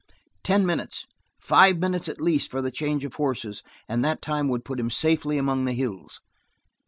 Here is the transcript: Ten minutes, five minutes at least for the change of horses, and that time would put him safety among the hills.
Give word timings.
Ten 0.43 0.65
minutes, 0.65 1.05
five 1.39 1.77
minutes 1.77 2.09
at 2.09 2.19
least 2.19 2.49
for 2.49 2.59
the 2.63 2.71
change 2.71 3.05
of 3.05 3.13
horses, 3.13 3.61
and 3.87 4.03
that 4.03 4.19
time 4.19 4.47
would 4.47 4.65
put 4.65 4.79
him 4.79 4.89
safety 4.89 5.37
among 5.37 5.65
the 5.65 5.73
hills. 5.73 6.21